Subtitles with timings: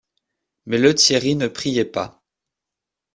[0.65, 2.23] Mais Lethierry ne priait pas.